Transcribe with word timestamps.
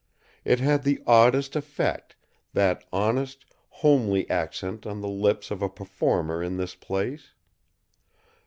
It 0.43 0.59
had 0.59 0.81
the 0.81 0.99
oddest 1.05 1.55
effect, 1.55 2.15
that 2.53 2.85
honest, 2.91 3.45
homely 3.69 4.27
accent 4.31 4.87
on 4.87 4.99
the 5.01 5.07
lips 5.07 5.51
of 5.51 5.61
a 5.61 5.69
performer 5.69 6.41
in 6.41 6.57
this 6.57 6.73
place. 6.73 7.33